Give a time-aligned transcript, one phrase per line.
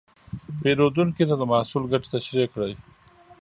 [0.61, 2.73] پیرودونکي ته د محصول ګټې تشریح کړئ.